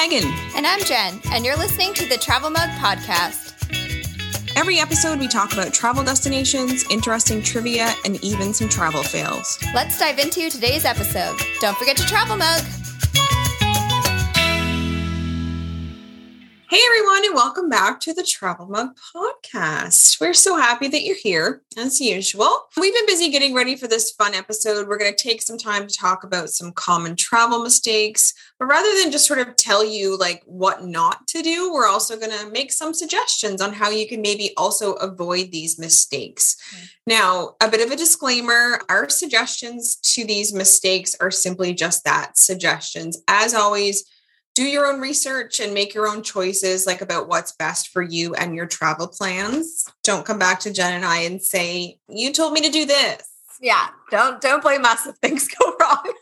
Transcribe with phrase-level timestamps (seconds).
[0.00, 0.32] Megan.
[0.56, 3.52] And I'm Jen, and you're listening to the Travel Mug Podcast.
[4.56, 9.58] Every episode, we talk about travel destinations, interesting trivia, and even some travel fails.
[9.74, 11.38] Let's dive into today's episode.
[11.60, 12.62] Don't forget to travel mug.
[16.70, 20.20] Hey, everyone, and welcome back to the Travel Mug Podcast.
[20.20, 22.68] We're so happy that you're here, as usual.
[22.76, 24.86] We've been busy getting ready for this fun episode.
[24.86, 28.88] We're going to take some time to talk about some common travel mistakes, but rather
[29.02, 32.50] than just sort of tell you like what not to do, we're also going to
[32.52, 36.56] make some suggestions on how you can maybe also avoid these mistakes.
[36.72, 36.86] Mm-hmm.
[37.08, 42.38] Now, a bit of a disclaimer our suggestions to these mistakes are simply just that
[42.38, 43.20] suggestions.
[43.26, 44.04] As always,
[44.54, 48.34] do your own research and make your own choices like about what's best for you
[48.34, 49.86] and your travel plans.
[50.02, 53.22] Don't come back to jen and i and say you told me to do this.
[53.60, 56.12] Yeah don't don't blame us if things go wrong.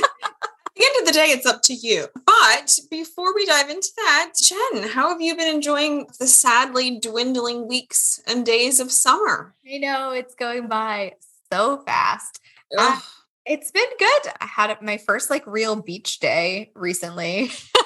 [0.00, 2.06] At the end of the day it's up to you.
[2.26, 7.68] But before we dive into that jen how have you been enjoying the sadly dwindling
[7.68, 9.54] weeks and days of summer?
[9.66, 11.14] I know it's going by
[11.50, 12.40] so fast.
[12.76, 13.00] Uh,
[13.48, 14.32] it's been good.
[14.40, 17.50] I had my first like real beach day recently,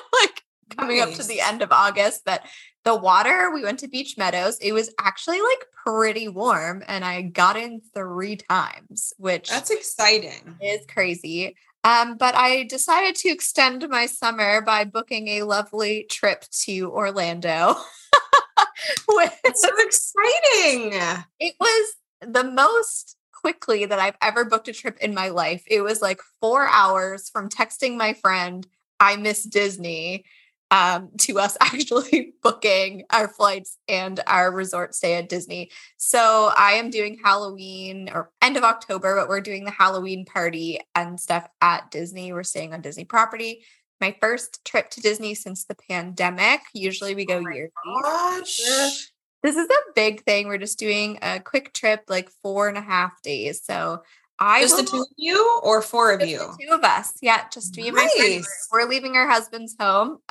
[0.77, 1.09] coming nice.
[1.09, 2.23] up to the end of August.
[2.25, 2.43] But
[2.85, 4.59] the water, we went to Beach Meadows.
[4.59, 10.57] It was actually like pretty warm and I got in three times, which that's exciting.
[10.61, 11.57] Is crazy.
[11.85, 17.75] Um, but I decided to extend my summer by booking a lovely trip to Orlando.
[19.45, 21.01] That's so exciting.
[21.41, 25.65] It was the most quickly that I've ever booked a trip in my life.
[25.67, 28.67] It was like four hours from texting my friend,
[29.01, 30.25] I miss Disney,
[30.73, 35.71] um, to us actually booking our flights and our resort stay at Disney.
[35.99, 40.81] So I am doing Halloween or end of October, but we're doing the Halloween party
[40.97, 42.33] and stuff at Disney.
[42.33, 43.65] We're staying on Disney property.
[44.01, 46.63] My first trip to Disney since the pandemic.
[46.75, 47.71] Usually we go oh yearly.
[48.03, 49.13] Gosh.
[49.45, 50.49] This is a big thing.
[50.49, 53.63] We're just doing a quick trip, like four and a half days.
[53.65, 54.03] So
[54.39, 56.39] I just will, the two of you or four of you?
[56.61, 57.13] two of us.
[57.23, 57.89] Yeah, just me nice.
[57.89, 58.45] and my friend.
[58.73, 60.19] We're leaving our husband's home.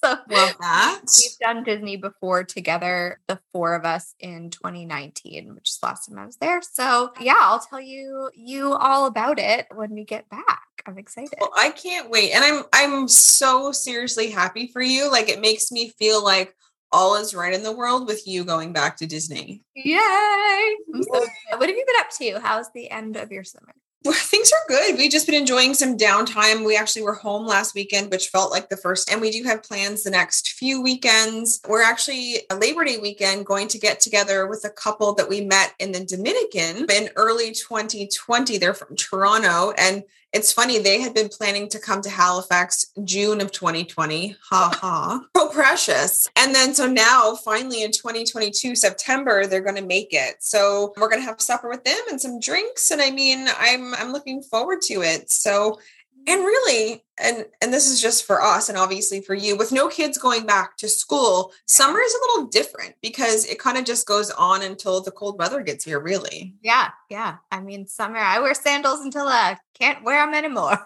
[0.04, 1.02] so love that.
[1.04, 6.06] We've done Disney before together, the four of us in 2019, which is the last
[6.06, 6.62] time I was there.
[6.62, 10.62] So yeah, I'll tell you you all about it when we get back.
[10.86, 11.34] I'm excited.
[11.40, 12.32] Well, I can't wait.
[12.32, 15.10] And I'm I'm so seriously happy for you.
[15.10, 16.54] Like it makes me feel like
[16.92, 19.62] all is right in the world with you going back to Disney.
[19.74, 20.76] Yay!
[20.92, 22.40] So, what have you been up to?
[22.40, 23.74] How's the end of your summer?
[24.02, 24.96] Things are good.
[24.96, 26.64] We've just been enjoying some downtime.
[26.64, 29.62] We actually were home last weekend, which felt like the first, and we do have
[29.62, 31.60] plans the next few weekends.
[31.68, 35.42] We're actually a Labor Day weekend going to get together with a couple that we
[35.42, 38.56] met in the Dominican in early 2020.
[38.56, 43.40] They're from Toronto, and it's funny, they had been planning to come to Halifax June
[43.40, 44.36] of 2020.
[44.50, 45.20] Ha ha.
[45.36, 46.28] So precious.
[46.36, 50.36] And then so now finally in 2022, September, they're gonna make it.
[50.40, 52.90] So we're gonna have supper with them and some drinks.
[52.90, 55.30] And I mean, I'm I'm looking forward to it.
[55.30, 55.78] So
[56.26, 59.88] and really and and this is just for us and obviously for you with no
[59.88, 64.06] kids going back to school summer is a little different because it kind of just
[64.06, 66.54] goes on until the cold weather gets here really.
[66.62, 67.36] Yeah yeah.
[67.50, 70.78] I mean summer i wear sandals until i can't wear them anymore.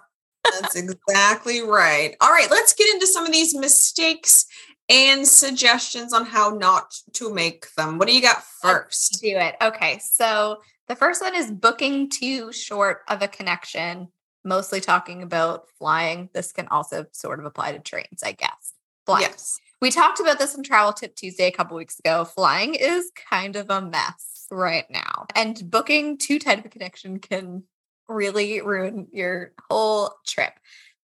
[0.60, 2.16] That's exactly right.
[2.20, 4.46] All right let's get into some of these mistakes
[4.88, 7.98] and suggestions on how not to make them.
[7.98, 9.56] What do you got 1st do it.
[9.62, 10.58] Okay so
[10.88, 14.08] the first one is booking too short of a connection
[14.44, 16.28] mostly talking about flying.
[16.32, 18.72] This can also sort of apply to trains, I guess.
[19.06, 19.22] Flying.
[19.22, 19.60] Yes.
[19.80, 22.24] We talked about this in Travel Tip Tuesday a couple weeks ago.
[22.24, 25.26] Flying is kind of a mess right now.
[25.34, 27.64] And booking too tight of a connection can
[28.08, 30.52] really ruin your whole trip.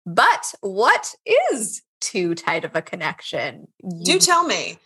[0.07, 1.15] But what
[1.53, 3.69] is too tight of a connection?
[4.03, 4.79] Do tell me.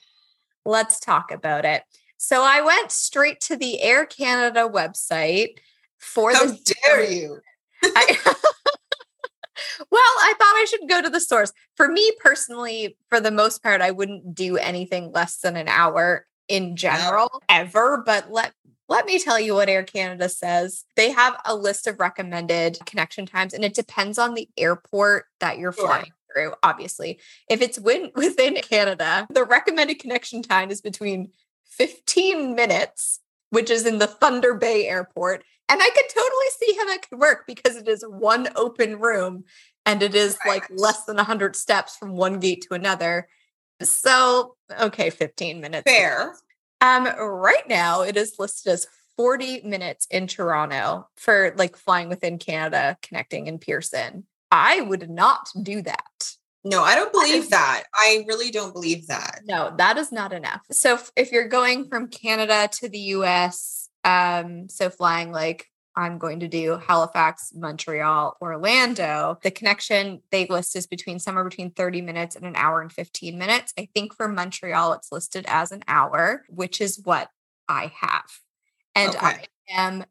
[0.64, 1.82] Let's talk about it.
[2.16, 5.58] So I went straight to the Air Canada website
[5.98, 6.52] for How
[6.86, 7.40] dare you?
[7.96, 8.16] I,
[9.90, 11.52] well, I thought I should go to the source.
[11.76, 16.26] For me personally, for the most part, I wouldn't do anything less than an hour
[16.48, 17.40] in general oh.
[17.48, 18.02] ever.
[18.04, 18.52] But let
[18.88, 20.84] let me tell you what Air Canada says.
[20.96, 25.58] They have a list of recommended connection times, and it depends on the airport that
[25.58, 25.86] you're sure.
[25.86, 26.52] flying through.
[26.62, 31.30] Obviously, if it's within Canada, the recommended connection time is between
[31.64, 33.20] 15 minutes,
[33.50, 37.18] which is in the Thunder Bay Airport, and I could totally see how that could
[37.18, 39.44] work because it is one open room
[39.86, 40.60] and it is right.
[40.60, 43.28] like less than 100 steps from one gate to another.
[43.82, 45.90] So, okay, 15 minutes.
[45.90, 46.34] Fair.
[46.80, 52.38] Um, right now, it is listed as 40 minutes in Toronto for like flying within
[52.38, 54.26] Canada, connecting in Pearson.
[54.50, 56.34] I would not do that.
[56.64, 57.84] No, I don't believe that.
[57.94, 59.40] I really don't believe that.
[59.44, 60.62] No, that is not enough.
[60.70, 66.18] So if, if you're going from Canada to the US, um, so flying like I'm
[66.18, 69.38] going to do Halifax, Montreal, Orlando.
[69.42, 73.38] The connection they list is between somewhere between 30 minutes and an hour and 15
[73.38, 73.72] minutes.
[73.78, 77.28] I think for Montreal, it's listed as an hour, which is what
[77.68, 78.24] I have.
[78.96, 79.26] And okay.
[79.26, 80.04] I am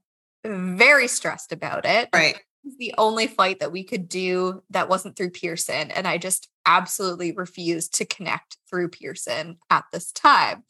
[0.46, 2.10] very stressed about it.
[2.13, 2.39] Right.
[2.78, 5.92] The only flight that we could do that wasn't through Pearson.
[5.92, 10.63] And I just absolutely refused to connect through Pearson at this time.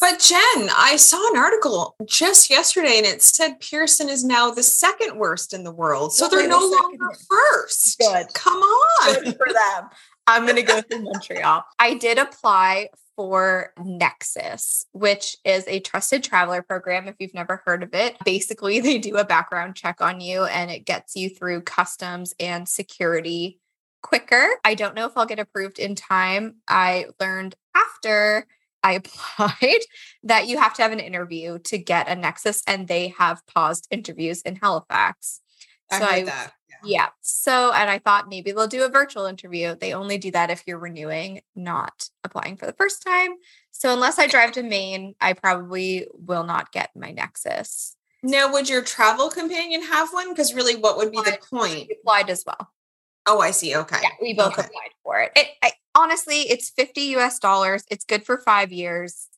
[0.00, 4.62] But Jen, I saw an article just yesterday and it said Pearson is now the
[4.62, 6.14] second worst in the world.
[6.14, 7.98] So they're, they're no the longer first.
[7.98, 8.32] Good.
[8.34, 9.14] Come on.
[9.22, 9.90] Good for them.
[10.26, 11.64] I'm going to go through Montreal.
[11.78, 17.08] I did apply for Nexus, which is a trusted traveler program.
[17.08, 20.70] If you've never heard of it, basically, they do a background check on you and
[20.70, 23.60] it gets you through customs and security
[24.02, 24.56] quicker.
[24.64, 26.56] I don't know if I'll get approved in time.
[26.66, 28.46] I learned after
[28.82, 29.80] I applied
[30.24, 33.88] that you have to have an interview to get a Nexus, and they have paused
[33.90, 35.40] interviews in Halifax.
[35.90, 36.52] I so I, that.
[36.68, 36.76] Yeah.
[36.84, 37.08] yeah.
[37.20, 39.74] So, and I thought maybe they'll do a virtual interview.
[39.74, 43.32] They only do that if you're renewing, not applying for the first time.
[43.70, 47.96] So, unless I drive to Maine, I probably will not get my Nexus.
[48.22, 50.30] Now, would your travel companion have one?
[50.30, 51.90] Because really, what would be the point?
[52.00, 52.70] Applied as well.
[53.26, 53.74] Oh, I see.
[53.74, 53.98] Okay.
[54.02, 54.62] Yeah, we both okay.
[54.62, 55.32] applied for it.
[55.36, 57.84] it I, honestly, it's 50 US dollars.
[57.90, 59.28] It's good for five years.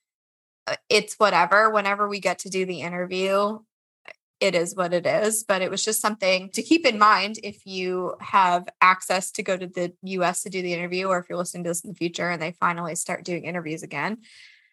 [0.67, 1.71] Uh, it's whatever.
[1.71, 3.59] Whenever we get to do the interview,
[4.41, 5.45] it is what it is.
[5.45, 9.57] But it was just something to keep in mind if you have access to go
[9.57, 11.97] to the US to do the interview, or if you're listening to this in the
[11.97, 14.19] future and they finally start doing interviews again.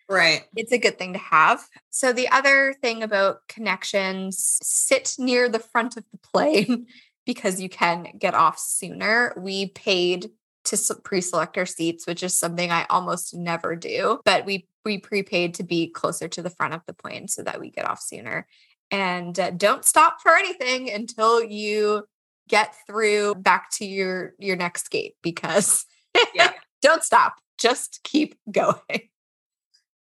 [0.10, 0.44] Right.
[0.58, 1.66] It's a good thing to have.
[1.90, 6.88] So, the other thing about connections sit near the front of the plane
[7.26, 9.34] because you can get off sooner.
[9.38, 10.32] We paid
[10.66, 14.20] to pre-select our seats, which is something I almost never do.
[14.26, 17.60] But we we prepaid to be closer to the front of the plane so that
[17.60, 18.48] we get off sooner.
[18.90, 22.06] And uh, don't stop for anything until you
[22.50, 25.86] get through back to your your next gate because
[26.34, 26.52] yeah.
[26.82, 27.36] don't stop.
[27.58, 29.10] Just keep going.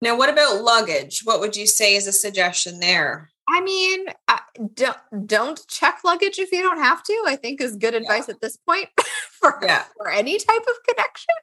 [0.00, 1.22] Now, what about luggage?
[1.24, 3.30] What would you say is a suggestion there?
[3.50, 4.06] I mean,
[4.74, 7.24] don't don't check luggage if you don't have to.
[7.26, 8.34] I think is good advice yeah.
[8.34, 8.88] at this point
[9.30, 9.84] for yeah.
[9.96, 11.34] for any type of connection.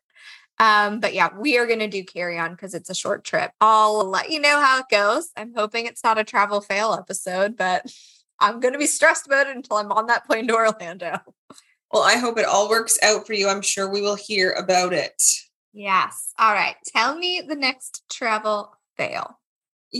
[0.57, 3.51] Um, but yeah, we are going to do carry on because it's a short trip.
[3.59, 5.29] I'll let you know how it goes.
[5.35, 7.85] I'm hoping it's not a travel fail episode, but
[8.39, 11.19] I'm going to be stressed about it until I'm on that plane to Orlando.
[11.91, 13.49] Well, I hope it all works out for you.
[13.49, 15.21] I'm sure we will hear about it.
[15.73, 16.33] Yes.
[16.39, 16.75] All right.
[16.87, 19.37] Tell me the next travel fail.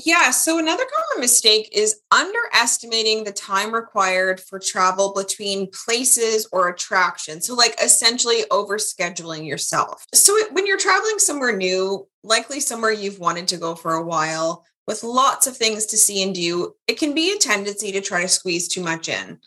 [0.03, 0.31] Yeah.
[0.31, 7.47] So, another common mistake is underestimating the time required for travel between places or attractions.
[7.47, 10.06] So, like essentially overscheduling yourself.
[10.13, 14.65] So, when you're traveling somewhere new, likely somewhere you've wanted to go for a while,
[14.86, 18.21] with lots of things to see and do, it can be a tendency to try
[18.21, 19.39] to squeeze too much in.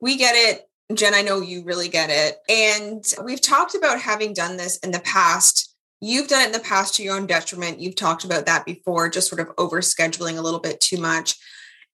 [0.00, 0.70] We get it.
[0.94, 2.36] Jen, I know you really get it.
[2.48, 5.67] And we've talked about having done this in the past
[6.00, 7.80] You've done it in the past to your own detriment.
[7.80, 11.36] You've talked about that before, just sort of overscheduling a little bit too much.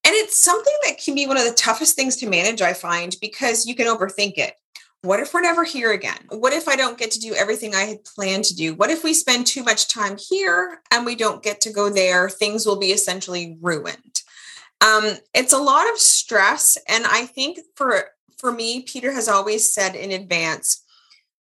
[0.04, 3.16] And it's something that can be one of the toughest things to manage, I find,
[3.20, 4.54] because you can overthink it.
[5.00, 6.18] What if we're never here again?
[6.30, 8.74] What if I don't get to do everything I had planned to do?
[8.74, 12.30] What if we spend too much time here and we don't get to go there?
[12.30, 14.22] Things will be essentially ruined.
[14.80, 16.78] Um, it's a lot of stress.
[16.88, 18.06] And I think for
[18.38, 20.82] for me, Peter has always said in advance,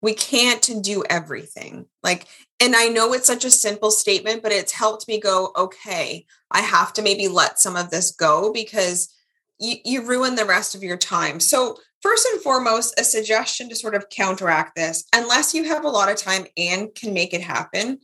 [0.02, 1.86] we can't do everything.
[2.04, 2.28] Like
[2.62, 6.62] and I know it's such a simple statement, but it's helped me go, okay, I
[6.62, 9.12] have to maybe let some of this go because
[9.60, 11.40] you, you ruin the rest of your time.
[11.40, 15.90] So, first and foremost, a suggestion to sort of counteract this, unless you have a
[15.90, 17.98] lot of time and can make it happen,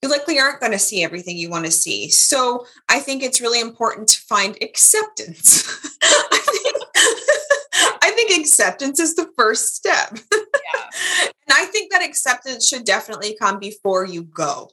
[0.00, 2.08] you likely aren't going to see everything you want to see.
[2.08, 5.66] So, I think it's really important to find acceptance.
[6.02, 6.76] I, think,
[8.04, 10.18] I think acceptance is the first step.
[10.74, 11.28] Yeah.
[11.50, 14.68] And I think that acceptance should definitely come before you go.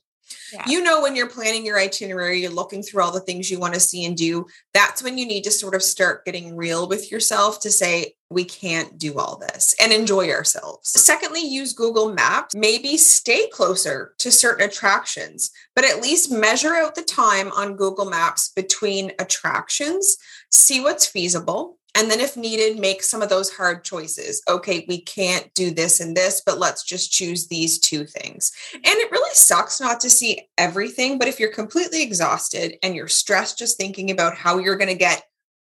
[0.52, 0.64] Yeah.
[0.68, 3.74] You know, when you're planning your itinerary, you're looking through all the things you want
[3.74, 4.46] to see and do.
[4.74, 8.44] That's when you need to sort of start getting real with yourself to say, we
[8.44, 10.90] can't do all this and enjoy ourselves.
[10.90, 12.56] Secondly, use Google Maps.
[12.56, 18.06] Maybe stay closer to certain attractions, but at least measure out the time on Google
[18.06, 20.18] Maps between attractions,
[20.52, 24.44] see what's feasible, and then, if needed, make some of those hard choices.
[24.50, 28.52] Okay, we can't do this and this, but let's just choose these two things.
[28.74, 31.18] And it really sucks not to see everything.
[31.18, 34.96] But if you're completely exhausted and you're stressed just thinking about how you're going to
[34.96, 35.24] get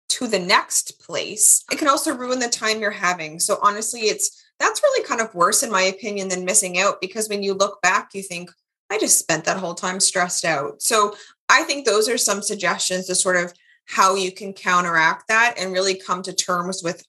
[0.08, 3.38] to the next place, it can also ruin the time you're having.
[3.38, 7.28] So, honestly, it's that's really kind of worse, in my opinion, than missing out because
[7.28, 8.50] when you look back, you think,
[8.90, 10.80] I just spent that whole time stressed out.
[10.80, 11.14] So
[11.48, 13.52] I think those are some suggestions to sort of
[13.86, 17.04] how you can counteract that and really come to terms with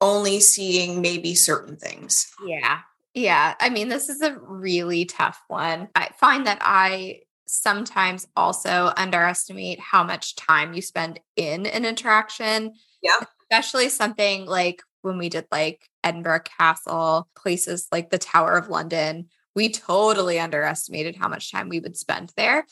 [0.00, 2.30] only seeing maybe certain things.
[2.44, 2.80] Yeah.
[3.14, 3.54] Yeah.
[3.60, 5.88] I mean, this is a really tough one.
[5.94, 12.74] I find that I sometimes also underestimate how much time you spend in an interaction.
[13.02, 13.20] Yeah.
[13.42, 19.28] Especially something like when we did like Edinburgh Castle, places like the Tower of London,
[19.54, 22.66] we totally underestimated how much time we would spend there.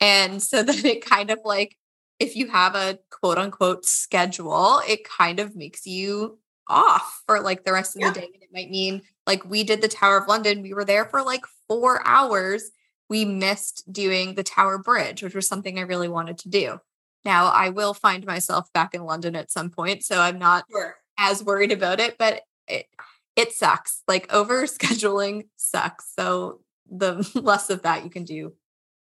[0.00, 1.76] And so then it kind of like,
[2.22, 6.38] if you have a quote unquote schedule, it kind of makes you
[6.68, 8.12] off for like the rest of yeah.
[8.12, 8.30] the day.
[8.32, 11.22] And it might mean like we did the Tower of London, we were there for
[11.22, 12.70] like four hours.
[13.08, 16.78] We missed doing the Tower Bridge, which was something I really wanted to do.
[17.24, 20.96] Now I will find myself back in London at some point, so I'm not sure.
[21.18, 22.86] as worried about it, but it
[23.34, 24.02] it sucks.
[24.06, 26.12] Like over scheduling sucks.
[26.16, 28.54] So the less of that you can do,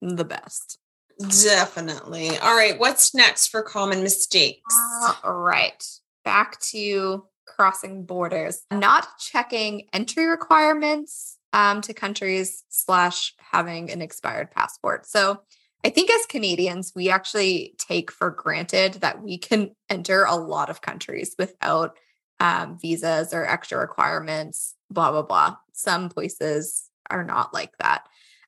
[0.03, 0.79] the best.
[1.19, 2.37] Definitely.
[2.39, 2.79] All right.
[2.79, 4.75] What's next for common mistakes?
[5.23, 5.83] All right.
[6.25, 14.51] Back to crossing borders, not checking entry requirements um, to countries slash having an expired
[14.51, 15.07] passport.
[15.07, 15.43] So
[15.85, 20.71] I think as Canadians, we actually take for granted that we can enter a lot
[20.71, 21.97] of countries without
[22.41, 25.57] um, visas or extra requirements, blah, blah, blah.
[25.73, 28.07] Some places are not like that.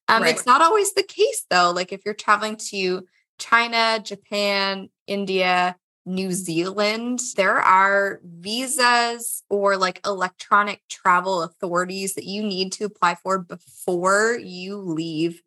[0.08, 0.34] Um, right.
[0.34, 1.72] It's not always the case, though.
[1.74, 3.06] Like if you're traveling to
[3.38, 12.42] China, Japan, India, New Zealand, there are visas or like electronic travel authorities that you
[12.42, 15.42] need to apply for before you leave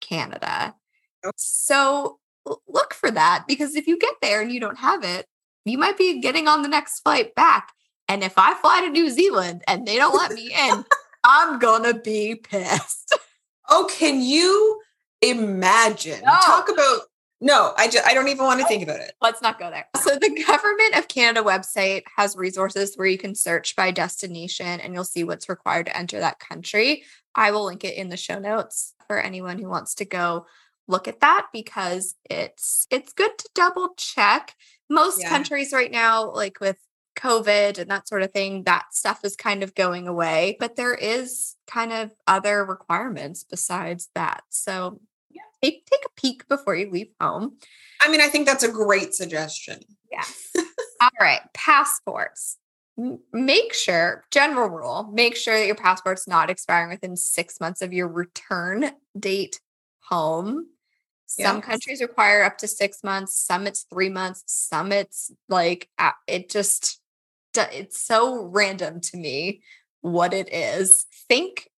[0.00, 0.74] Canada.
[1.36, 2.20] So
[2.68, 5.26] look for that because if you get there and you don't have it,
[5.64, 7.72] you might be getting on the next flight back.
[8.06, 10.84] And if I fly to New Zealand and they don't let me in,
[11.24, 13.18] I'm gonna be pissed.
[13.68, 14.80] Oh, can you
[15.22, 16.20] imagine?
[16.24, 16.32] No.
[16.44, 17.02] Talk about
[17.44, 19.12] no, I just I don't even want to oh, think about it.
[19.20, 19.86] Let's not go there.
[20.02, 24.94] So the Government of Canada website has resources where you can search by destination and
[24.94, 27.04] you'll see what's required to enter that country.
[27.34, 30.46] I will link it in the show notes for anyone who wants to go
[30.88, 34.54] look at that because it's it's good to double check.
[34.88, 35.28] Most yeah.
[35.28, 36.78] countries right now like with
[37.14, 40.56] COVID and that sort of thing, that stuff is kind of going away.
[40.60, 44.42] But there is kind of other requirements besides that.
[44.50, 47.56] So yeah, take take a peek before you leave home.
[48.00, 49.80] I mean, I think that's a great suggestion.
[50.10, 50.52] Yes.
[51.00, 51.40] All right.
[51.54, 52.58] Passports.
[53.32, 57.92] Make sure, general rule, make sure that your passport's not expiring within six months of
[57.92, 59.60] your return date
[59.98, 60.68] home.
[61.26, 61.64] Some yes.
[61.64, 65.88] countries require up to six months, some it's three months, some it's like
[66.28, 67.00] it just
[67.56, 69.62] it's so random to me
[70.00, 71.06] what it is.
[71.28, 71.70] Think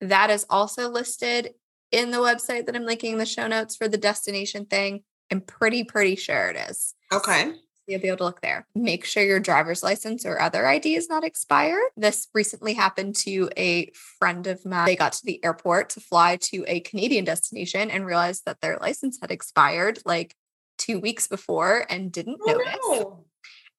[0.00, 1.54] that is also listed
[1.90, 5.02] in the website that I'm linking in the show notes for the destination thing.
[5.30, 6.94] I'm pretty, pretty sure it is.
[7.12, 7.52] Okay.
[7.86, 8.66] You'll be able to look there.
[8.74, 11.82] Make sure your driver's license or other ID is not expired.
[11.96, 14.86] This recently happened to a friend of mine.
[14.86, 18.78] They got to the airport to fly to a Canadian destination and realized that their
[18.80, 20.36] license had expired like
[20.78, 22.76] two weeks before and didn't oh, notice.
[22.88, 23.24] No.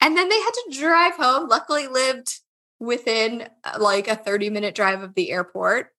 [0.03, 1.47] And then they had to drive home.
[1.47, 2.39] Luckily, lived
[2.77, 5.91] within uh, like a 30 minute drive of the airport,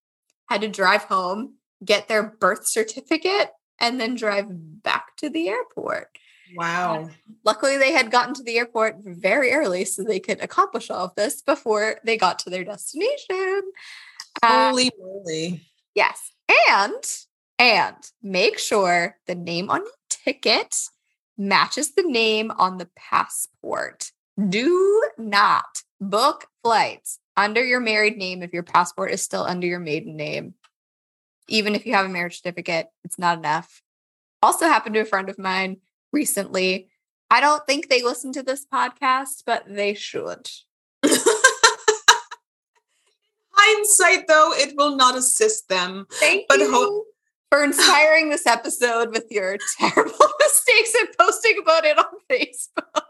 [0.50, 6.08] had to drive home, get their birth certificate, and then drive back to the airport.
[6.54, 7.08] Wow.
[7.44, 11.14] luckily, they had gotten to the airport very early so they could accomplish all of
[11.16, 13.62] this before they got to their destination.
[14.44, 15.62] Holy uh, moly.
[15.94, 16.30] Yes.
[16.68, 17.02] And,
[17.58, 20.76] and make sure the name on your ticket
[21.36, 24.10] matches the name on the passport.
[24.48, 29.80] Do not book flights under your married name if your passport is still under your
[29.80, 30.54] maiden name.
[31.48, 33.82] Even if you have a marriage certificate, it's not enough.
[34.42, 35.78] Also happened to a friend of mine
[36.12, 36.88] recently.
[37.30, 40.48] I don't think they listen to this podcast, but they should.
[43.52, 46.06] Hindsight, though, it will not assist them.
[46.12, 46.72] Thank but you.
[46.72, 47.04] Ho-
[47.50, 53.02] for inspiring this episode with your terrible mistakes and posting about it on Facebook.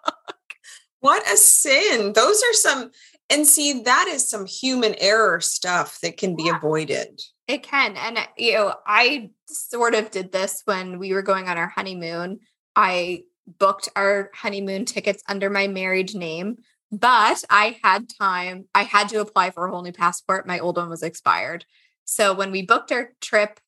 [1.01, 2.13] What a sin.
[2.15, 2.91] Those are some,
[3.29, 7.21] and see, that is some human error stuff that can be yeah, avoided.
[7.47, 7.97] It can.
[7.97, 12.41] And, you know, I sort of did this when we were going on our honeymoon.
[12.75, 13.25] I
[13.59, 16.59] booked our honeymoon tickets under my married name,
[16.91, 18.67] but I had time.
[18.75, 20.47] I had to apply for a whole new passport.
[20.47, 21.65] My old one was expired.
[22.05, 23.61] So when we booked our trip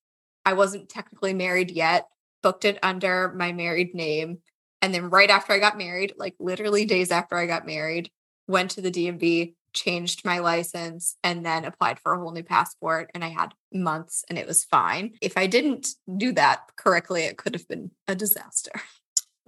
[0.47, 2.07] I wasn't technically married yet,
[2.43, 4.39] booked it under my married name.
[4.81, 8.11] And then right after I got married, like literally days after I got married,
[8.47, 13.11] went to the DMV, changed my license, and then applied for a whole new passport.
[13.13, 15.15] And I had months and it was fine.
[15.21, 18.71] If I didn't do that correctly, it could have been a disaster.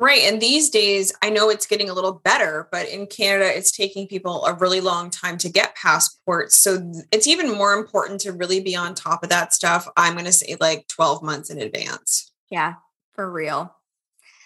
[0.00, 0.23] Right.
[0.23, 4.07] And these days, I know it's getting a little better, but in Canada, it's taking
[4.07, 6.57] people a really long time to get passports.
[6.57, 9.88] So it's even more important to really be on top of that stuff.
[9.97, 12.31] I'm going to say like 12 months in advance.
[12.49, 12.75] Yeah,
[13.12, 13.75] for real.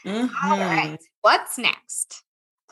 [0.06, 0.50] Mm-hmm.
[0.50, 0.98] All right.
[1.20, 2.22] What's next?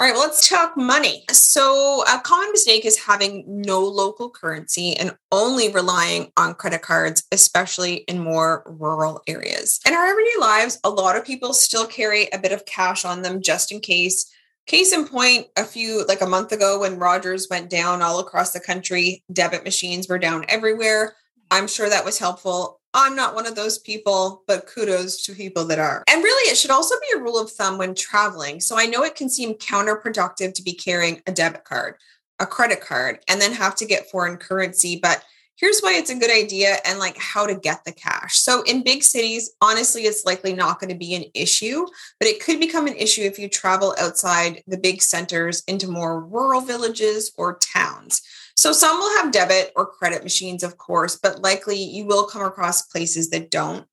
[0.01, 1.25] All right, well, let's talk money.
[1.31, 7.25] So, a common mistake is having no local currency and only relying on credit cards,
[7.33, 9.79] especially in more rural areas.
[9.87, 13.21] In our everyday lives, a lot of people still carry a bit of cash on
[13.21, 14.25] them just in case.
[14.67, 18.53] Case in point, a few, like a month ago when Rogers went down all across
[18.53, 21.15] the country, debit machines were down everywhere.
[21.51, 22.80] I'm sure that was helpful.
[22.93, 26.03] I'm not one of those people, but kudos to people that are.
[26.09, 28.61] And really, it should also be a rule of thumb when traveling.
[28.61, 31.97] So I know it can seem counterproductive to be carrying a debit card,
[32.41, 34.99] a credit card, and then have to get foreign currency.
[35.01, 35.23] But
[35.61, 38.39] here's why it's a good idea and like how to get the cash.
[38.39, 41.87] So in big cities, honestly, it's likely not going to be an issue,
[42.19, 46.25] but it could become an issue if you travel outside the big centers into more
[46.25, 48.23] rural villages or towns.
[48.61, 52.43] So some will have debit or credit machines, of course, but likely you will come
[52.43, 53.87] across places that don't.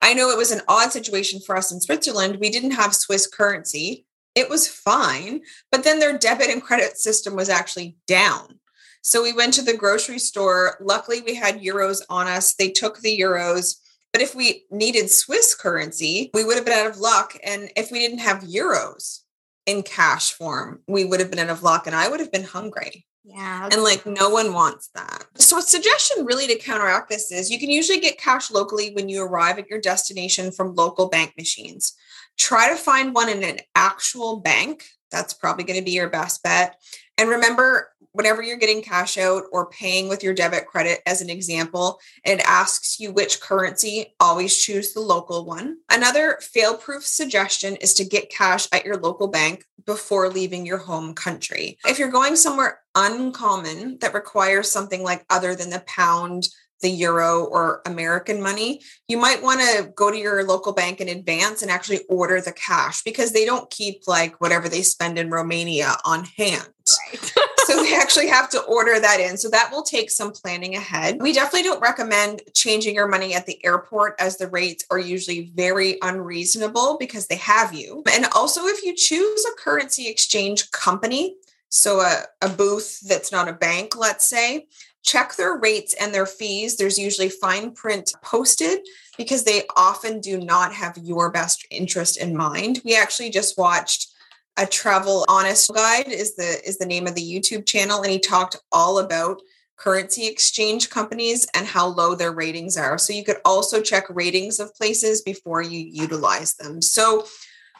[0.00, 2.38] I know it was an odd situation for us in Switzerland.
[2.40, 4.06] We didn't have Swiss currency.
[4.34, 8.60] It was fine, but then their debit and credit system was actually down.
[9.02, 10.78] So we went to the grocery store.
[10.80, 12.54] Luckily, we had euros on us.
[12.54, 13.74] They took the euros.
[14.10, 17.36] But if we needed Swiss currency, we would have been out of luck.
[17.44, 19.20] And if we didn't have euros
[19.66, 22.44] in cash form, we would have been out of luck and I would have been
[22.44, 23.04] hungry.
[23.24, 23.68] Yeah.
[23.72, 25.24] And like no one wants that.
[25.36, 29.08] So, a suggestion really to counteract this is you can usually get cash locally when
[29.08, 31.94] you arrive at your destination from local bank machines.
[32.36, 34.84] Try to find one in an actual bank.
[35.10, 36.76] That's probably going to be your best bet.
[37.16, 41.28] And remember, whenever you're getting cash out or paying with your debit credit, as an
[41.28, 45.76] example, it asks you which currency, always choose the local one.
[45.90, 50.78] Another fail proof suggestion is to get cash at your local bank before leaving your
[50.78, 51.76] home country.
[51.86, 56.48] If you're going somewhere uncommon that requires something like other than the pound,
[56.82, 61.08] the euro or American money, you might want to go to your local bank in
[61.08, 65.30] advance and actually order the cash because they don't keep like whatever they spend in
[65.30, 66.68] Romania on hand.
[67.10, 67.32] Right.
[67.84, 69.36] they actually have to order that in.
[69.36, 71.18] So that will take some planning ahead.
[71.20, 75.52] We definitely don't recommend changing your money at the airport as the rates are usually
[75.54, 78.02] very unreasonable because they have you.
[78.12, 81.36] And also, if you choose a currency exchange company,
[81.68, 84.66] so a, a booth that's not a bank, let's say,
[85.02, 86.76] check their rates and their fees.
[86.76, 88.78] There's usually fine print posted
[89.18, 92.80] because they often do not have your best interest in mind.
[92.84, 94.13] We actually just watched
[94.56, 98.18] a travel honest guide is the is the name of the YouTube channel and he
[98.18, 99.40] talked all about
[99.76, 102.96] currency exchange companies and how low their ratings are.
[102.96, 106.80] So you could also check ratings of places before you utilize them.
[106.80, 107.26] So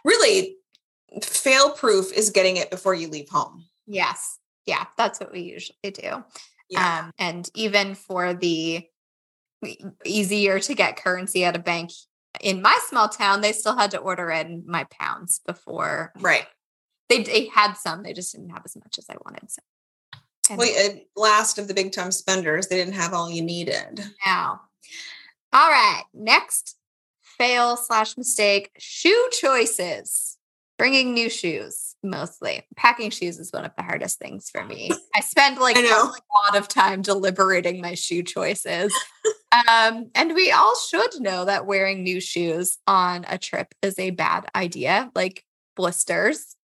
[0.05, 0.57] really
[1.23, 3.65] fail proof is getting it before you leave home.
[3.87, 4.39] Yes.
[4.67, 6.25] Yeah, that's what we usually do.
[6.69, 7.05] Yeah.
[7.05, 8.85] Um, and even for the
[10.05, 11.91] easier to get currency at a bank
[12.41, 16.13] in my small town, they still had to order in my pounds before.
[16.19, 16.47] Right.
[17.09, 19.51] They, they had some, they just didn't have as much as I wanted.
[19.51, 19.63] So.
[20.51, 24.05] And well, last of the big time spenders, they didn't have all you needed.
[24.27, 24.61] Now,
[25.53, 26.03] all right.
[26.13, 26.77] Next
[27.39, 30.39] fail slash mistake shoe choices.
[30.77, 32.67] Bringing new shoes mostly.
[32.77, 34.91] Packing shoes is one of the hardest things for me.
[35.15, 38.93] I spend like a lot of time deliberating my shoe choices.
[39.53, 44.11] um, and we all should know that wearing new shoes on a trip is a
[44.11, 45.45] bad idea, like
[45.77, 46.57] blisters.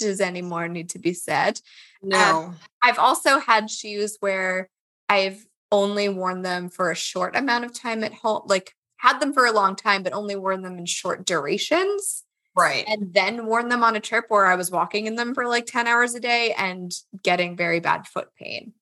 [0.00, 1.60] Does any more need to be said?
[2.02, 2.18] No.
[2.18, 4.68] Um, I've also had shoes where
[5.08, 9.32] I've only worn them for a short amount of time at home, like had them
[9.32, 12.24] for a long time, but only worn them in short durations.
[12.56, 12.84] Right.
[12.86, 15.66] And then worn them on a trip where I was walking in them for like
[15.66, 18.72] 10 hours a day and getting very bad foot pain.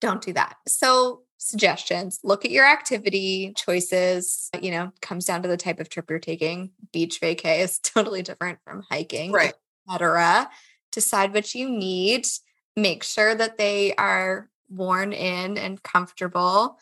[0.00, 0.56] Don't do that.
[0.68, 4.48] So, suggestions look at your activity choices.
[4.60, 6.70] You know, comes down to the type of trip you're taking.
[6.92, 9.54] Beach vacay is totally different from hiking, right?
[9.88, 10.50] Etc.
[10.92, 12.26] Decide what you need.
[12.76, 16.78] Make sure that they are worn in and comfortable.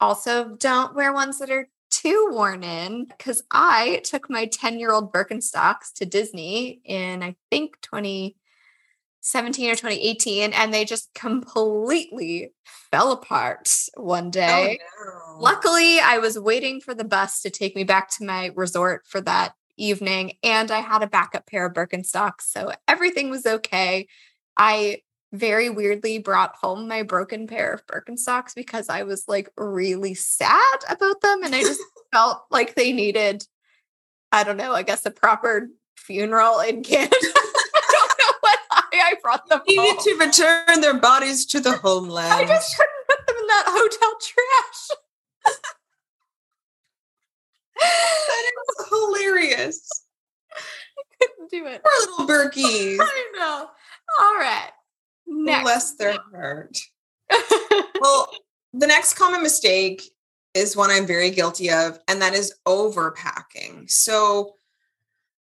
[0.00, 4.92] Also, don't wear ones that are too worn in because I took my 10 year
[4.92, 12.52] old Birkenstocks to Disney in, I think, 2017 or 2018, and they just completely
[12.90, 14.78] fell apart one oh, day.
[14.80, 15.42] Oh, no.
[15.42, 19.20] Luckily, I was waiting for the bus to take me back to my resort for
[19.20, 22.42] that evening, and I had a backup pair of Birkenstocks.
[22.42, 24.08] So everything was okay.
[24.56, 30.14] I very weirdly brought home my broken pair of Birkenstocks because I was like really
[30.14, 31.42] sad about them.
[31.42, 31.80] And I just
[32.12, 33.44] felt like they needed,
[34.30, 37.16] I don't know, I guess a proper funeral in Canada.
[37.24, 40.04] I don't know what I, I brought them Needed home.
[40.04, 42.32] to return their bodies to the homeland.
[42.32, 45.54] I just couldn't put them in that hotel trash.
[47.82, 50.04] That is hilarious.
[50.56, 51.82] I couldn't do it.
[51.84, 52.98] Poor little Berkeys.
[53.00, 53.68] I know.
[54.20, 54.70] All right.
[55.26, 55.62] Next.
[55.62, 56.78] Bless their heart.
[58.00, 58.28] Well,
[58.72, 60.02] the next common mistake
[60.54, 63.90] is one I'm very guilty of, and that is overpacking.
[63.90, 64.56] So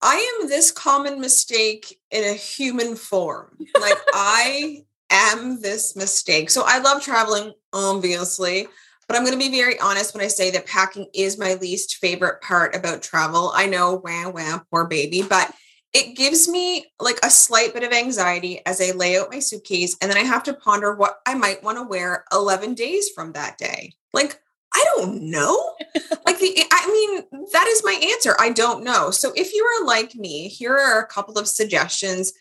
[0.01, 3.57] I am this common mistake in a human form.
[3.79, 6.49] Like I am this mistake.
[6.49, 8.67] So I love traveling, obviously,
[9.07, 11.97] but I'm going to be very honest when I say that packing is my least
[11.97, 13.51] favorite part about travel.
[13.55, 15.53] I know, wham, wham, poor baby, but
[15.93, 19.95] it gives me like a slight bit of anxiety as I lay out my suitcase
[20.01, 23.31] and then I have to ponder what I might want to wear 11 days from
[23.31, 23.93] that day.
[24.13, 24.39] Like,
[24.73, 25.73] I don't know.
[26.25, 26.87] like the I
[27.31, 28.35] mean, that is my answer.
[28.39, 29.11] I don't know.
[29.11, 32.33] So if you are like me, here are a couple of suggestions.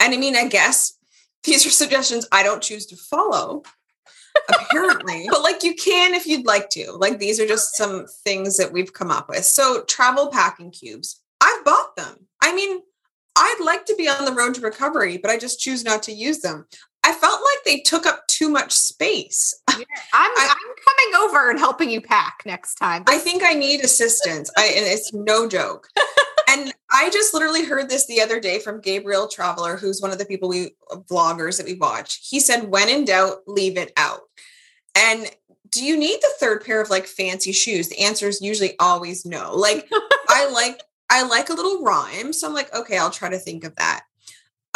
[0.00, 0.98] And I mean, I guess
[1.44, 3.62] these are suggestions I don't choose to follow.
[4.48, 5.26] Apparently.
[5.30, 6.92] but like you can if you'd like to.
[6.92, 9.44] Like these are just some things that we've come up with.
[9.44, 11.20] So travel packing cubes.
[11.40, 12.26] I've bought them.
[12.42, 12.80] I mean,
[13.36, 16.12] I'd like to be on the road to recovery, but I just choose not to
[16.12, 16.66] use them.
[17.04, 19.54] I felt like they took up too much space.
[19.76, 23.02] Yeah, I'm, I, am coming over and helping you pack next time.
[23.08, 24.48] I think I need assistance.
[24.56, 25.88] I, and it's no joke.
[26.54, 30.18] and I just literally heard this the other day from Gabriel Traveler, who's one of
[30.18, 32.20] the people we uh, vloggers that we watch.
[32.28, 34.20] He said, when in doubt, leave it out.
[34.96, 35.26] And
[35.70, 37.88] do you need the third pair of like fancy shoes?
[37.88, 39.54] The answer is usually always no.
[39.54, 39.88] Like
[40.28, 42.32] I like I like a little rhyme.
[42.32, 44.04] So I'm like, okay, I'll try to think of that.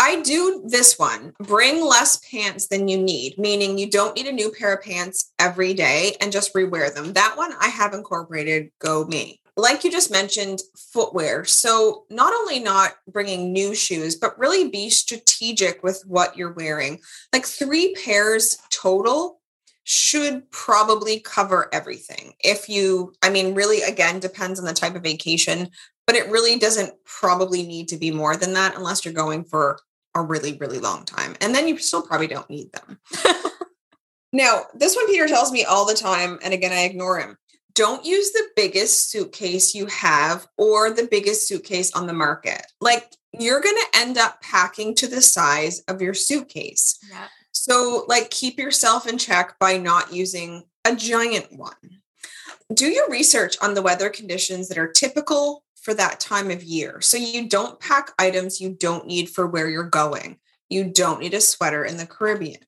[0.00, 4.32] I do this one bring less pants than you need, meaning you don't need a
[4.32, 7.14] new pair of pants every day and just rewear them.
[7.14, 9.40] That one I have incorporated, go me.
[9.58, 11.44] Like you just mentioned, footwear.
[11.44, 17.00] So, not only not bringing new shoes, but really be strategic with what you're wearing.
[17.32, 19.40] Like three pairs total
[19.82, 22.34] should probably cover everything.
[22.38, 25.70] If you, I mean, really, again, depends on the type of vacation,
[26.06, 29.80] but it really doesn't probably need to be more than that unless you're going for
[30.14, 31.34] a really, really long time.
[31.40, 33.00] And then you still probably don't need them.
[34.32, 37.36] now, this one Peter tells me all the time, and again, I ignore him.
[37.78, 42.66] Don't use the biggest suitcase you have or the biggest suitcase on the market.
[42.80, 43.06] Like
[43.38, 46.98] you're going to end up packing to the size of your suitcase.
[47.08, 47.28] Yeah.
[47.52, 52.00] So, like, keep yourself in check by not using a giant one.
[52.74, 57.00] Do your research on the weather conditions that are typical for that time of year.
[57.00, 60.38] So you don't pack items you don't need for where you're going.
[60.68, 62.60] You don't need a sweater in the Caribbean.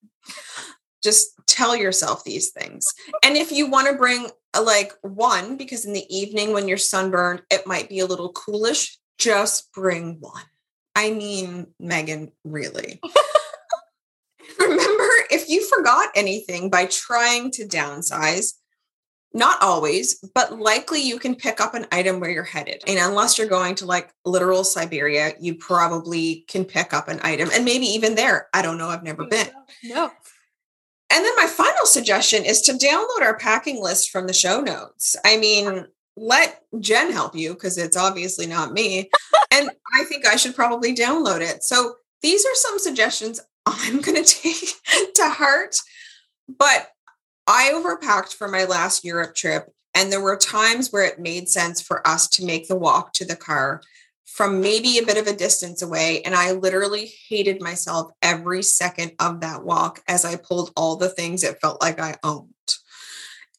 [1.03, 2.87] Just tell yourself these things.
[3.23, 6.79] And if you want to bring a, like one, because in the evening when you're
[6.79, 10.43] sunburned, it might be a little coolish, just bring one.
[10.95, 13.01] I mean, Megan, really.
[14.59, 18.55] Remember, if you forgot anything by trying to downsize,
[19.33, 22.83] not always, but likely you can pick up an item where you're headed.
[22.87, 27.49] And unless you're going to like literal Siberia, you probably can pick up an item
[27.55, 28.49] and maybe even there.
[28.53, 28.89] I don't know.
[28.89, 29.49] I've never been.
[29.85, 30.11] No.
[31.13, 35.17] And then my final suggestion is to download our packing list from the show notes.
[35.25, 39.11] I mean, let Jen help you because it's obviously not me.
[39.51, 41.65] and I think I should probably download it.
[41.65, 45.77] So these are some suggestions I'm going to take to heart.
[46.49, 46.89] But
[47.47, 51.81] I overpacked for my last Europe trip, and there were times where it made sense
[51.81, 53.83] for us to make the walk to the car
[54.33, 56.23] from maybe a bit of a distance away.
[56.23, 61.09] And I literally hated myself every second of that walk as I pulled all the
[61.09, 62.49] things it felt like I owned.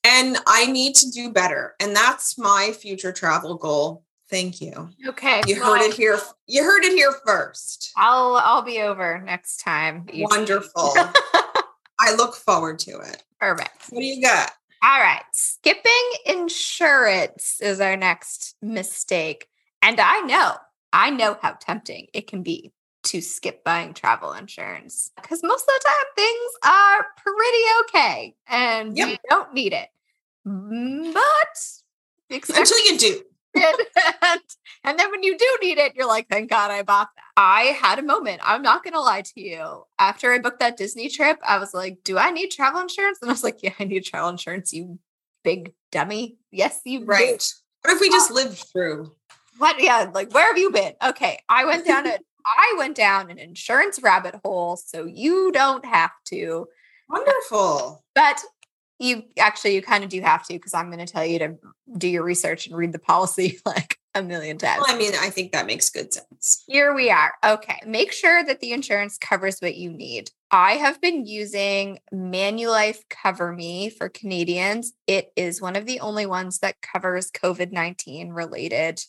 [0.04, 1.76] And I need to do better.
[1.80, 4.04] And that's my future travel goal.
[4.30, 4.90] Thank you.
[5.06, 5.42] Okay.
[5.46, 6.18] You heard it here.
[6.48, 7.92] You heard it here first.
[7.98, 10.08] I'll I'll be over next time.
[10.14, 10.94] Wonderful.
[12.00, 13.22] I look forward to it.
[13.40, 13.90] Perfect.
[13.90, 14.52] What do you got?
[14.82, 15.22] All right.
[15.34, 19.48] Skipping insurance is our next mistake.
[19.82, 20.56] And I know,
[20.94, 22.72] I know how tempting it can be
[23.04, 28.96] to skip buying travel insurance because most of the time things are pretty okay and
[28.96, 29.10] yep.
[29.10, 29.90] you don't need it.
[30.48, 33.22] Mm, but until you do.
[33.56, 33.76] and,
[34.84, 37.24] and then when you do need it, you're like, thank God I bought that.
[37.36, 38.42] I had a moment.
[38.44, 39.84] I'm not going to lie to you.
[40.00, 43.20] After I booked that Disney trip, I was like, do I need travel insurance?
[43.22, 45.00] And I was like, yeah, I need travel insurance, you
[45.44, 46.38] big dummy.
[46.52, 47.40] Yes, you Right.
[47.40, 47.46] Do.
[47.84, 49.12] What if we just lived through?
[49.58, 49.82] What?
[49.82, 50.94] Yeah, like where have you been?
[51.04, 55.86] Okay, I went down a I went down an insurance rabbit hole, so you don't
[55.86, 56.68] have to.
[57.10, 58.04] Wonderful.
[58.16, 58.42] But
[59.00, 61.58] you actually you kind of do have to because I'm going to tell you to
[61.98, 64.84] do your research and read the policy like a million times.
[64.86, 66.64] Well, I mean, I think that makes good sense.
[66.68, 67.34] Here we are.
[67.44, 67.80] Okay.
[67.86, 70.32] Make sure that the insurance covers what you need.
[70.52, 74.94] I have been using Manulife Cover Me for Canadians.
[75.08, 79.02] It is one of the only ones that covers COVID 19 related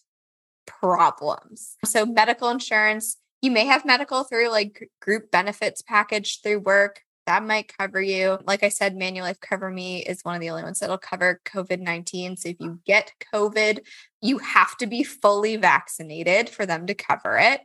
[0.67, 1.77] problems.
[1.85, 7.45] So, medical insurance, you may have medical through like group benefits package through work that
[7.45, 8.39] might cover you.
[8.47, 11.81] Like I said, Manulife Cover Me is one of the only ones that'll cover COVID
[11.81, 12.37] 19.
[12.37, 13.81] So if you get COVID,
[14.21, 17.61] you have to be fully vaccinated for them to cover it.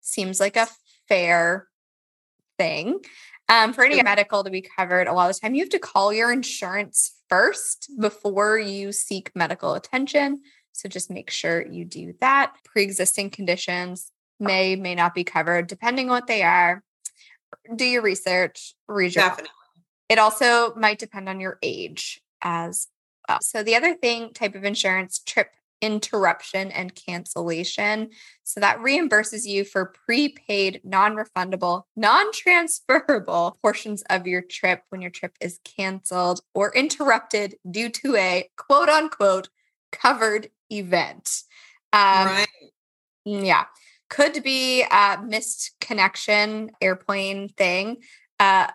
[0.00, 0.68] Seems like a
[1.08, 1.68] fair
[2.58, 3.00] thing.
[3.48, 5.80] Um, for any medical to be covered, a lot of the time you have to
[5.80, 10.42] call your insurance first before you seek medical attention.
[10.72, 12.54] So just make sure you do that.
[12.64, 16.82] Pre existing conditions may, may not be covered, depending on what they are
[17.74, 19.50] do your research, read your Definitely.
[20.08, 22.88] It also might depend on your age as
[23.28, 23.38] well.
[23.42, 25.48] So the other thing, type of insurance, trip
[25.80, 28.10] interruption and cancellation.
[28.44, 35.00] So that reimburses you for prepaid, non refundable, non transferable portions of your trip when
[35.00, 39.48] your trip is canceled or interrupted due to a quote unquote
[39.90, 41.42] covered event.
[41.92, 42.46] Um, right.
[43.24, 43.64] Yeah
[44.10, 47.98] could be a missed connection, airplane thing,
[48.38, 48.66] uh,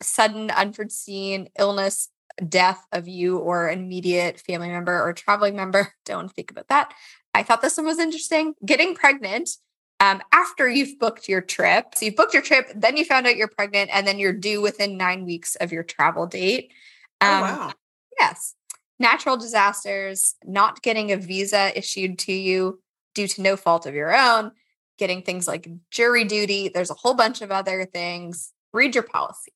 [0.00, 2.10] sudden unforeseen illness,
[2.48, 5.92] death of you or an immediate family member or traveling member.
[6.04, 6.92] Don't think about that.
[7.34, 8.54] I thought this one was interesting.
[8.64, 9.50] Getting pregnant
[9.98, 11.94] um, after you've booked your trip.
[11.94, 14.60] So you've booked your trip, then you found out you're pregnant, and then you're due
[14.60, 16.72] within nine weeks of your travel date.
[17.20, 17.72] Oh, um, oh, wow.
[18.18, 18.54] Yes.
[18.98, 22.80] Natural disasters, not getting a visa issued to you
[23.14, 24.52] due to no fault of your own,
[24.98, 26.70] getting things like jury duty.
[26.72, 28.52] There's a whole bunch of other things.
[28.72, 29.52] Read your policy.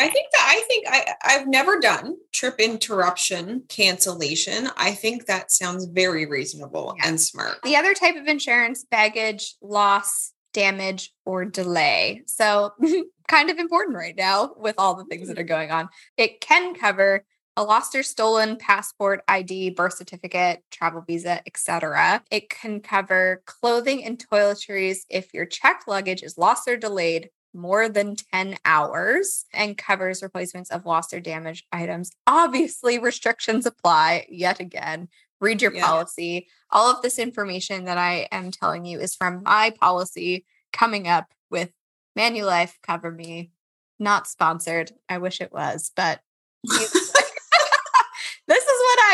[0.00, 4.68] I think that I think I I've never done trip interruption cancellation.
[4.76, 7.08] I think that sounds very reasonable yeah.
[7.08, 7.56] and smart.
[7.64, 12.22] The other type of insurance, baggage, loss, damage, or delay.
[12.26, 12.74] So
[13.28, 15.48] kind of important right now with all the things that are mm-hmm.
[15.48, 15.88] going on.
[16.16, 17.24] It can cover
[17.58, 22.22] a lost or stolen passport, ID, birth certificate, travel visa, etc.
[22.30, 27.88] It can cover clothing and toiletries if your checked luggage is lost or delayed more
[27.88, 32.12] than 10 hours and covers replacements of lost or damaged items.
[32.28, 35.08] Obviously, restrictions apply yet again.
[35.40, 35.84] Read your yeah.
[35.84, 36.46] policy.
[36.70, 41.26] All of this information that I am telling you is from my policy coming up
[41.50, 41.72] with
[42.16, 43.50] Manulife Cover Me.
[43.98, 44.92] Not sponsored.
[45.08, 46.20] I wish it was, but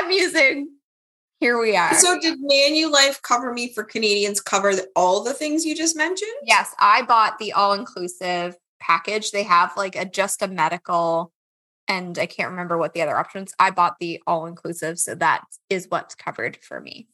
[0.04, 0.68] I'm using.
[1.40, 1.94] Here we are.
[1.94, 6.30] So, did Manulife cover me for Canadians cover all the things you just mentioned?
[6.44, 9.30] Yes, I bought the all inclusive package.
[9.30, 11.32] They have like a just a medical,
[11.88, 13.52] and I can't remember what the other options.
[13.58, 17.08] I bought the all inclusive, so that is what's covered for me.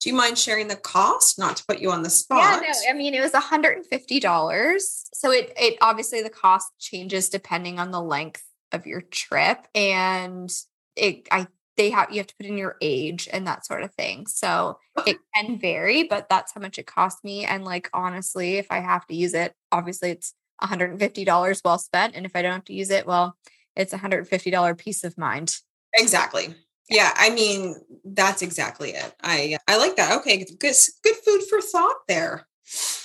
[0.00, 1.38] Do you mind sharing the cost?
[1.38, 2.62] Not to put you on the spot.
[2.62, 4.80] Yeah, no, I mean it was $150.
[5.14, 9.66] So it it obviously the cost changes depending on the length of your trip.
[9.74, 10.52] And
[10.96, 11.46] it I
[11.76, 14.26] they have you have to put in your age and that sort of thing.
[14.26, 17.44] So it can vary, but that's how much it cost me.
[17.44, 22.14] And like honestly, if I have to use it, obviously it's $150 well spent.
[22.14, 23.36] And if I don't have to use it, well,
[23.74, 25.54] it's $150 peace of mind.
[25.94, 26.54] Exactly.
[26.88, 29.12] Yeah, I mean that's exactly it.
[29.22, 30.16] I I like that.
[30.18, 32.46] Okay, good good food for thought there.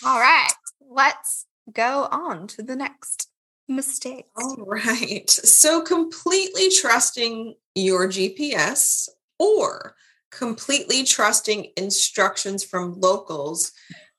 [0.06, 0.52] All right,
[0.88, 3.31] let's go on to the next
[3.76, 4.30] mistakes.
[4.36, 5.30] All right.
[5.30, 9.96] So completely trusting your GPS or
[10.32, 13.72] completely trusting instructions from locals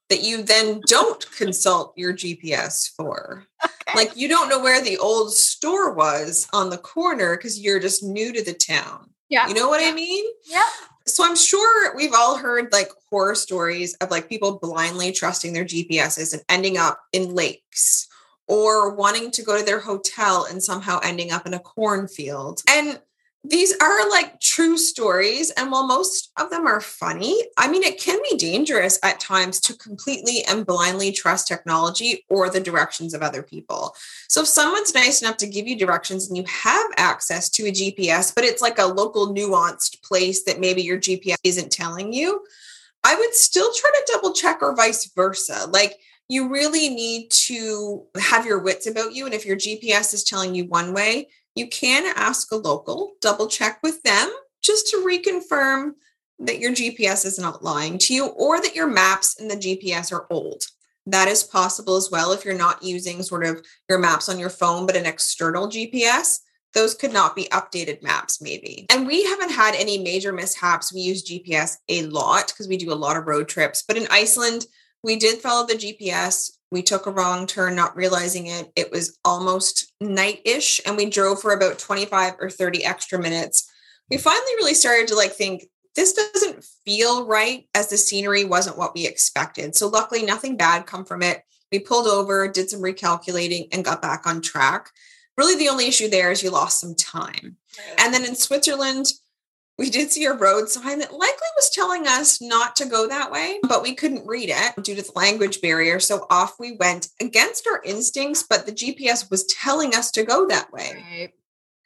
[0.08, 3.46] that you then don't consult your GPS for.
[3.88, 3.98] Okay.
[3.98, 8.04] Like you don't know where the old store was on the corner because you're just
[8.04, 9.10] new to the town.
[9.28, 9.48] Yeah.
[9.48, 9.88] You know what yeah.
[9.88, 10.24] I mean?
[10.48, 10.60] Yeah.
[11.06, 15.64] So I'm sure we've all heard like horror stories of like people blindly trusting their
[15.64, 18.06] GPSs and ending up in lakes
[18.48, 22.62] or wanting to go to their hotel and somehow ending up in a cornfield.
[22.68, 23.00] And
[23.44, 25.50] these are like true stories.
[25.50, 29.58] And while most of them are funny, I mean, it can be dangerous at times
[29.62, 33.96] to completely and blindly trust technology or the directions of other people.
[34.28, 37.72] So if someone's nice enough to give you directions and you have access to a
[37.72, 42.44] GPS, but it's like a local nuanced place that maybe your GPS isn't telling you,
[43.02, 45.68] I would still try to double check or vice versa.
[45.68, 45.98] Like,
[46.32, 49.26] you really need to have your wits about you.
[49.26, 53.46] And if your GPS is telling you one way, you can ask a local, double
[53.46, 54.30] check with them
[54.62, 55.90] just to reconfirm
[56.38, 60.10] that your GPS is not lying to you or that your maps and the GPS
[60.10, 60.64] are old.
[61.04, 64.48] that is possible as well if you're not using sort of your maps on your
[64.48, 66.38] phone, but an external GPS.
[66.74, 68.86] Those could not be updated maps, maybe.
[68.88, 70.94] And we haven't had any major mishaps.
[70.94, 73.82] We use GPS a lot because we do a lot of road trips.
[73.86, 74.64] But in Iceland,
[75.02, 76.52] we did follow the GPS.
[76.70, 78.72] We took a wrong turn, not realizing it.
[78.76, 83.70] It was almost night ish, and we drove for about 25 or 30 extra minutes.
[84.10, 88.78] We finally really started to like think this doesn't feel right as the scenery wasn't
[88.78, 89.74] what we expected.
[89.74, 91.42] So luckily nothing bad come from it.
[91.70, 94.90] We pulled over, did some recalculating and got back on track.
[95.36, 97.56] Really the only issue there is you lost some time.
[97.98, 99.06] And then in Switzerland,
[99.82, 103.32] we did see a road sign that likely was telling us not to go that
[103.32, 105.98] way, but we couldn't read it due to the language barrier.
[105.98, 110.46] So off we went against our instincts, but the GPS was telling us to go
[110.46, 111.04] that way.
[111.10, 111.30] Right.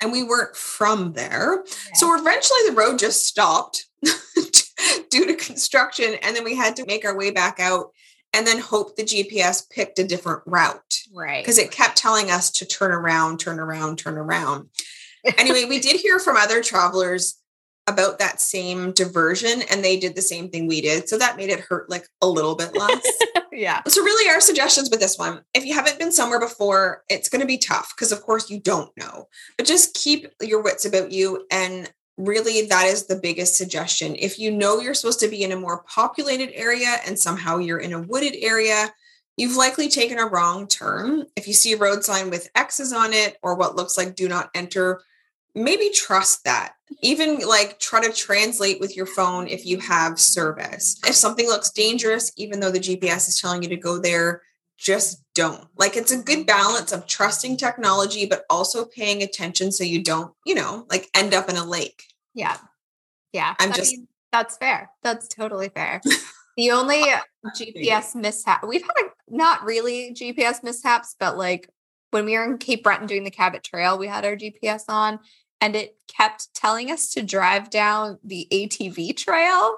[0.03, 1.65] And we weren't from there.
[1.65, 1.95] Yeah.
[1.95, 6.17] So eventually the road just stopped due to construction.
[6.21, 7.93] And then we had to make our way back out
[8.35, 10.99] and then hope the GPS picked a different route.
[11.15, 11.43] Right.
[11.43, 14.69] Because it kept telling us to turn around, turn around, turn around.
[15.39, 17.39] anyway, we did hear from other travelers
[17.89, 21.09] about that same diversion and they did the same thing we did.
[21.09, 23.07] So that made it hurt like a little bit less.
[23.53, 23.83] yeah.
[23.87, 27.41] So really our suggestions with this one, if you haven't been somewhere before, it's going
[27.41, 29.29] to be tough because of course you don't know.
[29.57, 34.17] But just keep your wits about you and really that is the biggest suggestion.
[34.19, 37.79] If you know you're supposed to be in a more populated area and somehow you're
[37.79, 38.93] in a wooded area,
[39.37, 41.27] you've likely taken a wrong turn.
[41.37, 44.29] If you see a road sign with X's on it or what looks like do
[44.29, 45.03] not enter,
[45.57, 46.75] maybe trust that.
[47.03, 51.01] Even like try to translate with your phone if you have service.
[51.05, 54.43] If something looks dangerous, even though the GPS is telling you to go there,
[54.79, 55.67] just don't.
[55.77, 60.33] Like it's a good balance of trusting technology, but also paying attention so you don't,
[60.45, 62.05] you know, like end up in a lake.
[62.35, 62.59] Yeah.
[63.33, 63.55] Yeah.
[63.59, 64.91] I'm I just, mean, that's fair.
[65.03, 66.01] That's totally fair.
[66.57, 67.03] the only
[67.59, 71.69] GPS mishap, we've had a, not really GPS mishaps, but like
[72.11, 75.19] when we were in Cape Breton doing the Cabot Trail, we had our GPS on
[75.61, 79.77] and it kept telling us to drive down the ATV trail.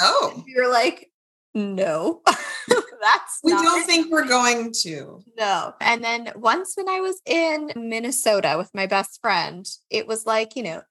[0.00, 0.32] Oh.
[0.34, 1.10] And we were like,
[1.54, 3.86] no, that's we don't it.
[3.86, 5.22] think we're going to.
[5.38, 5.74] No.
[5.80, 10.56] And then once when I was in Minnesota with my best friend, it was like,
[10.56, 10.82] you know,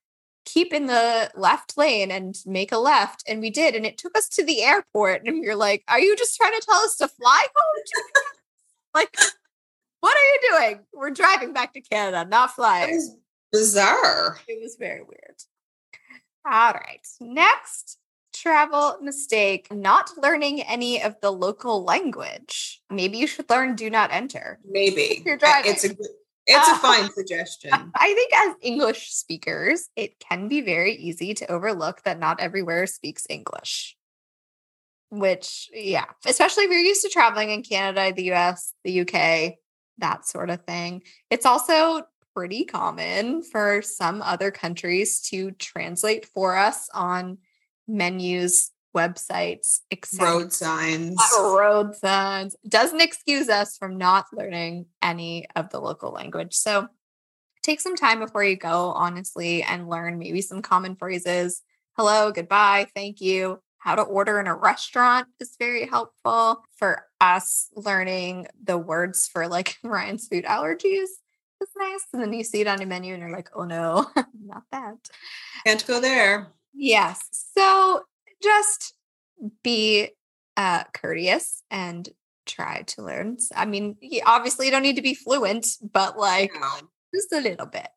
[0.45, 3.23] keep in the left lane and make a left.
[3.27, 3.75] And we did.
[3.75, 5.25] And it took us to the airport.
[5.25, 8.03] And we were like, are you just trying to tell us to fly home?
[8.95, 9.15] like,
[9.99, 10.79] what are you doing?
[10.93, 13.21] We're driving back to Canada, not flying
[13.53, 14.39] bizarre.
[14.47, 15.37] It was very weird.
[16.45, 17.07] All right.
[17.21, 17.99] Next
[18.33, 22.81] travel mistake not learning any of the local language.
[22.89, 24.59] Maybe you should learn do not enter.
[24.65, 25.21] Maybe.
[25.25, 25.71] you're driving.
[25.71, 26.07] It's a good
[26.45, 27.71] it's a fine suggestion.
[27.73, 32.85] I think as English speakers, it can be very easy to overlook that not everywhere
[32.87, 33.95] speaks English.
[35.09, 39.59] Which, yeah, especially if you're used to traveling in Canada, the US, the UK,
[39.99, 41.03] that sort of thing.
[41.29, 42.01] It's also
[42.35, 47.37] pretty common for some other countries to translate for us on
[47.87, 49.79] menus, websites.
[50.19, 51.17] Road signs.
[51.39, 52.55] Road signs.
[52.67, 56.53] Doesn't excuse us from not learning any of the local language.
[56.53, 56.87] So
[57.61, 61.61] take some time before you go, honestly, and learn maybe some common phrases.
[61.97, 63.59] Hello, goodbye, thank you.
[63.77, 69.47] How to order in a restaurant is very helpful for us learning the words for
[69.47, 71.07] like Ryan's food allergies
[71.63, 72.05] is nice.
[72.13, 74.07] And then you see it on a menu and you're like, oh no,
[74.45, 75.09] not that.
[75.65, 76.47] Can't go there.
[76.73, 77.19] Yes.
[77.57, 78.03] So
[78.41, 78.93] just
[79.63, 80.09] be
[80.57, 82.07] uh, courteous and
[82.45, 83.37] try to learn.
[83.55, 86.69] I mean, obviously you don't need to be fluent, but like no.
[87.13, 87.87] just a little bit.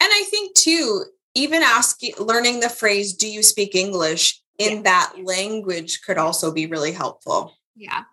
[0.00, 4.82] And I think too, even asking, learning the phrase, do you speak English in yeah.
[4.82, 7.56] that language could also be really helpful.
[7.76, 8.04] Yeah.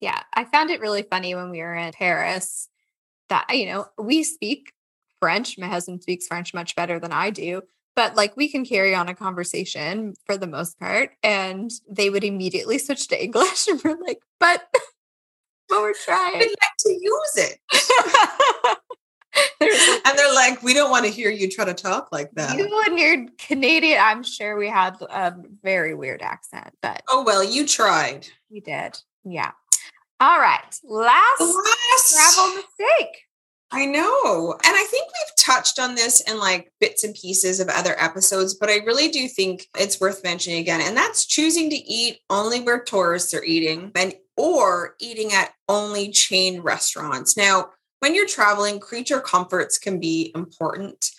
[0.00, 0.20] Yeah.
[0.34, 2.68] I found it really funny when we were in Paris
[3.28, 4.72] that you know we speak
[5.20, 7.62] french my husband speaks french much better than i do
[7.94, 12.24] but like we can carry on a conversation for the most part and they would
[12.24, 14.62] immediately switch to english and we're like but
[15.72, 16.38] but we're trying.
[16.38, 18.78] We like to use it.
[20.04, 22.58] And they're like we don't want to hear you try to talk like that.
[22.58, 27.42] You and your canadian i'm sure we had a very weird accent but oh well
[27.42, 28.26] you tried.
[28.50, 29.52] We did yeah
[30.22, 30.78] all right.
[30.84, 33.22] Last, Last travel mistake.
[33.72, 34.52] I know.
[34.52, 38.54] And I think we've touched on this in like bits and pieces of other episodes,
[38.54, 40.80] but I really do think it's worth mentioning again.
[40.80, 46.10] And that's choosing to eat only where tourists are eating and or eating at only
[46.10, 47.36] chain restaurants.
[47.36, 51.10] Now, when you're traveling, creature comforts can be important.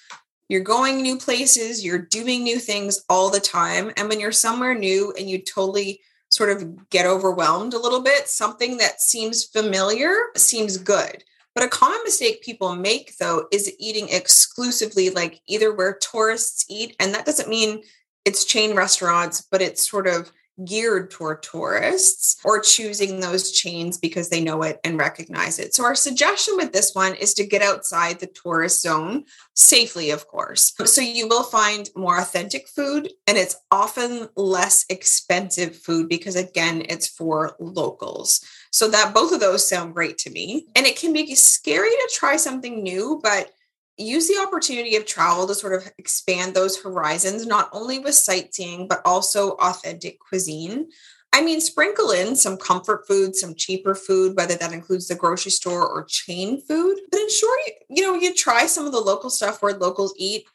[0.47, 3.91] You're going new places, you're doing new things all the time.
[3.97, 6.01] And when you're somewhere new and you totally
[6.33, 8.27] sort of get overwhelmed a little bit.
[8.27, 11.23] Something that seems familiar seems good.
[11.53, 16.95] But a common mistake people make, though, is eating exclusively like either where tourists eat.
[16.99, 17.83] And that doesn't mean
[18.25, 20.31] it's chain restaurants, but it's sort of
[20.65, 25.73] geared toward tourists or choosing those chains because they know it and recognize it.
[25.73, 29.23] So, our suggestion with this one is to get outside the tourist zone
[29.53, 30.73] safely, of course.
[30.85, 36.83] So, you will find more authentic food and it's often less expensive food because, again,
[36.87, 38.41] it's for locals.
[38.71, 40.67] So, that both of those sound great to me.
[40.75, 43.51] And it can be scary to try something new, but
[43.97, 48.87] use the opportunity of travel to sort of expand those horizons, not only with sightseeing,
[48.87, 50.87] but also authentic cuisine.
[51.31, 55.51] I mean, sprinkle in some comfort food, some cheaper food, whether that includes the grocery
[55.51, 59.31] store or chain food, but ensure you, you know, you try some of the local
[59.31, 60.45] stuff where locals eat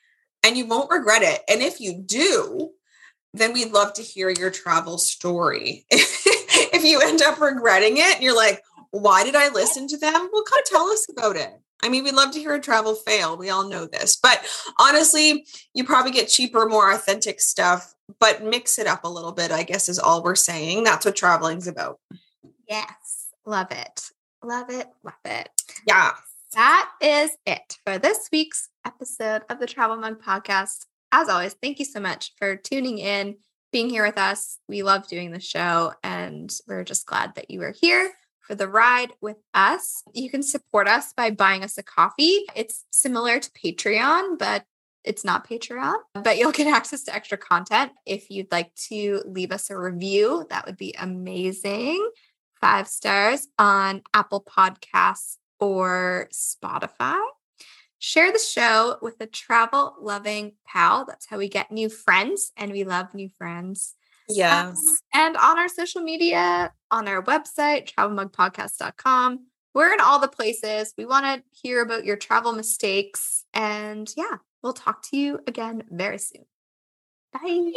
[0.44, 1.42] and you won't regret it.
[1.48, 2.70] And if you do,
[3.34, 5.84] then we'd love to hear your travel story.
[5.90, 10.28] if you end up regretting it and you're like, why did I listen to them?
[10.32, 11.60] Well, come tell us about it.
[11.82, 13.36] I mean, we'd love to hear a travel fail.
[13.36, 14.16] We all know this.
[14.16, 14.44] But
[14.78, 19.52] honestly, you probably get cheaper, more authentic stuff, but mix it up a little bit,
[19.52, 20.84] I guess, is all we're saying.
[20.84, 22.00] That's what traveling's about.
[22.68, 23.28] Yes.
[23.46, 24.10] Love it.
[24.42, 24.88] Love it.
[25.04, 25.48] Love it.
[25.86, 26.12] Yeah.
[26.54, 30.86] That is it for this week's episode of the Travel Mug Podcast.
[31.12, 33.36] As always, thank you so much for tuning in,
[33.72, 34.58] being here with us.
[34.68, 38.12] We love doing the show, and we're just glad that you are here
[38.48, 40.02] for the ride with us.
[40.14, 42.40] You can support us by buying us a coffee.
[42.56, 44.64] It's similar to Patreon, but
[45.04, 47.92] it's not Patreon, but you'll get access to extra content.
[48.06, 52.10] If you'd like to leave us a review, that would be amazing.
[52.58, 57.22] Five stars on Apple Podcasts or Spotify.
[57.98, 61.04] Share the show with a travel loving pal.
[61.04, 63.94] That's how we get new friends, and we love new friends.
[64.28, 64.78] Yes.
[64.86, 69.46] Um, and on our social media, on our website, travelmugpodcast.com.
[69.74, 70.94] We're in all the places.
[70.98, 73.44] We want to hear about your travel mistakes.
[73.54, 76.44] And yeah, we'll talk to you again very soon.
[77.32, 77.72] Bye.